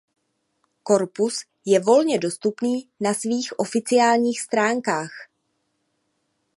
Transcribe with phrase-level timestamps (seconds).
[0.83, 5.11] Korpus je volně dostupný na svých oficiálních stránkách.